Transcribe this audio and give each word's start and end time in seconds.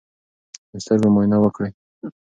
د 0.71 0.73
سترګو 0.83 1.07
معاینه 1.13 1.37
وکړئ. 1.39 1.71